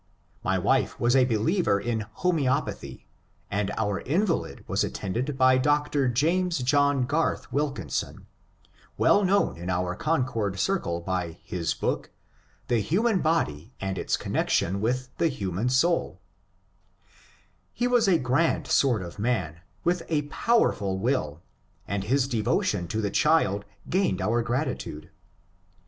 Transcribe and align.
My 0.43 0.57
wife 0.57 0.99
was 0.99 1.15
a 1.15 1.25
believer 1.25 1.79
in 1.79 2.07
homoeopathy, 2.23 3.05
and 3.51 3.69
our 3.77 3.99
invalid 3.99 4.63
was 4.67 4.83
attended 4.83 5.37
by 5.37 5.59
Dr. 5.59 6.07
James 6.07 6.57
John 6.57 7.05
Oarth 7.05 7.51
Wilkinson, 7.51 8.25
well 8.97 9.23
known 9.23 9.57
in 9.57 9.69
our 9.69 9.93
Concord 9.95 10.57
circle 10.57 11.01
by 11.01 11.37
his 11.43 11.75
book, 11.75 12.09
*^ 12.65 12.67
The 12.67 12.79
Human 12.79 13.21
Body 13.21 13.73
and 13.79 13.95
its 13.99 14.17
Connection 14.17 14.81
with 14.81 15.15
the 15.19 15.27
Human 15.27 15.69
SouL" 15.69 16.19
He 17.71 17.87
was 17.87 18.07
a 18.07 18.17
grand 18.17 18.65
sort 18.65 19.03
of 19.03 19.19
man, 19.19 19.59
with 19.83 20.01
a 20.09 20.23
powerful 20.23 20.97
will, 20.97 21.43
and 21.87 22.05
his 22.05 22.27
devotion 22.27 22.87
to 22.87 23.01
the 23.01 23.11
child 23.11 23.65
gained 23.87 24.19
our 24.19 24.41
grati 24.43 24.79
tude. 24.79 25.11